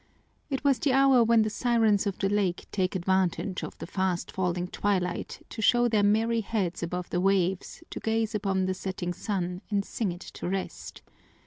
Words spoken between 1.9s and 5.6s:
of the lake take advantage of the fast falling twilight